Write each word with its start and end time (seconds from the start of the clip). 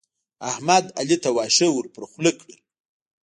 احمد؛ 0.49 0.85
علي 0.99 1.17
ته 1.23 1.29
واښه 1.35 1.67
ور 1.73 1.85
پر 1.93 2.03
خوله 2.11 2.31
کړل. 2.39 2.57